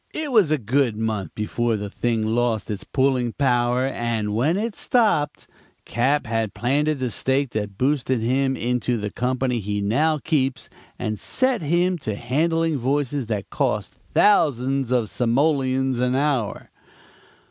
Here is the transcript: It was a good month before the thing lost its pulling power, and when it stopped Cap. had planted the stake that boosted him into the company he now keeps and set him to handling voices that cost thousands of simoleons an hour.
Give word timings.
It 0.15 0.31
was 0.31 0.49
a 0.49 0.57
good 0.57 0.97
month 0.97 1.35
before 1.35 1.77
the 1.77 1.87
thing 1.87 2.25
lost 2.25 2.71
its 2.71 2.83
pulling 2.83 3.33
power, 3.33 3.85
and 3.85 4.33
when 4.33 4.57
it 4.57 4.75
stopped 4.75 5.45
Cap. 5.85 6.25
had 6.25 6.55
planted 6.55 6.97
the 6.97 7.11
stake 7.11 7.51
that 7.51 7.77
boosted 7.77 8.19
him 8.19 8.55
into 8.57 8.97
the 8.97 9.11
company 9.11 9.59
he 9.59 9.79
now 9.79 10.17
keeps 10.17 10.71
and 10.97 11.19
set 11.19 11.61
him 11.61 11.99
to 11.99 12.15
handling 12.15 12.79
voices 12.79 13.27
that 13.27 13.51
cost 13.51 13.99
thousands 14.11 14.89
of 14.91 15.07
simoleons 15.07 15.99
an 15.99 16.15
hour. 16.15 16.71